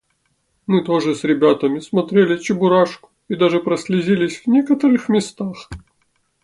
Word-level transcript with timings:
Мы 0.65 0.83
тоже 0.83 1.13
с 1.13 1.23
ребятами 1.23 1.77
смотрели 1.77 2.35
"Чебурашку" 2.39 3.11
и 3.27 3.35
даже 3.35 3.59
прослезились 3.59 4.39
в 4.41 4.47
некоторых 4.47 5.09
местах. 5.09 5.69